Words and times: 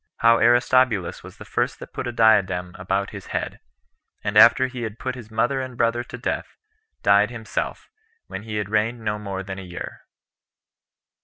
How 0.17 0.39
Aristobulus 0.39 1.21
Was 1.21 1.37
The 1.37 1.45
First 1.45 1.77
That 1.79 1.93
Put 1.93 2.07
A 2.07 2.11
Diadem 2.11 2.75
About 2.79 3.11
His 3.11 3.27
Head; 3.27 3.59
And 4.23 4.35
After 4.35 4.65
He 4.65 4.81
Had 4.81 4.97
Put 4.97 5.13
His 5.13 5.29
Mother 5.29 5.61
And 5.61 5.77
Brother 5.77 6.03
To 6.05 6.17
Death, 6.17 6.57
Died 7.03 7.29
Himself, 7.29 7.87
When 8.25 8.41
He 8.41 8.55
Had 8.55 8.67
Reigned 8.71 9.01
No 9.01 9.19
More 9.19 9.43
Than 9.43 9.59
A 9.59 9.61
Year. 9.61 10.01